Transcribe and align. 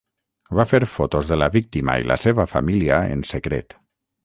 Va 0.59 0.63
fer 0.71 0.79
fotos 0.93 1.29
de 1.33 1.37
la 1.43 1.51
víctima 1.57 1.97
i 2.05 2.09
la 2.13 2.19
seva 2.23 2.49
família 2.57 3.01
en 3.13 3.25
secret. 3.37 3.79